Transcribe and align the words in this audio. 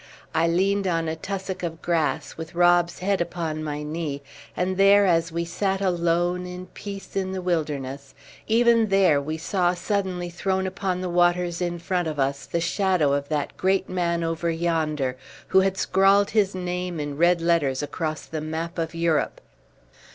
I 0.33 0.47
leaned 0.47 0.87
on 0.87 1.07
a 1.07 1.15
tussock 1.15 1.61
of 1.61 1.79
grass, 1.79 2.35
with 2.35 2.55
Rob's 2.55 2.97
head 3.05 3.21
upon 3.21 3.63
my 3.63 3.83
knee, 3.83 4.23
and 4.57 4.75
there 4.75 5.05
as 5.05 5.31
we 5.31 5.45
sat 5.45 5.79
alone 5.79 6.47
in 6.47 6.65
peace 6.65 7.15
in 7.15 7.33
the 7.33 7.41
wilderness, 7.43 8.15
even 8.47 8.87
there 8.87 9.21
we 9.21 9.37
saw 9.37 9.75
suddenly 9.75 10.31
thrown 10.31 10.65
upon 10.65 11.01
the 11.01 11.07
waters 11.09 11.61
in 11.61 11.77
front 11.77 12.07
of 12.07 12.17
us 12.19 12.47
the 12.47 12.59
shadow 12.59 13.13
of 13.13 13.29
that 13.29 13.55
great 13.57 13.89
man 13.89 14.23
over 14.23 14.49
yonder, 14.49 15.17
who 15.49 15.59
had 15.59 15.77
scrawled 15.77 16.31
his 16.31 16.55
name 16.55 16.99
in 16.99 17.15
red 17.15 17.39
letters 17.39 17.83
across 17.83 18.25
the 18.25 18.41
map 18.41 18.79
of 18.79 18.95
Europe. 18.95 19.39